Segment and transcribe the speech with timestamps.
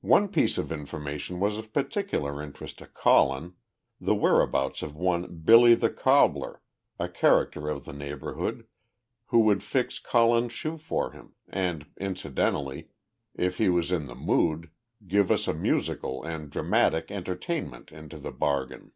[0.00, 3.52] One piece of information was of particular interest to Colin,
[4.00, 6.60] the whereabouts of one "Billy the Cobbler,"
[6.98, 8.66] a character of the neighbourhood,
[9.26, 12.88] who would fix Colin's shoe for him, and, incidentally,
[13.36, 14.68] if he was in the mood,
[15.06, 18.90] give us a musical and dramatic entertainment into the bargain.